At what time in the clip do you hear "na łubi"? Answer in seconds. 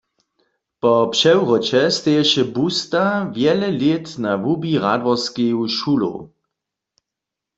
4.23-4.73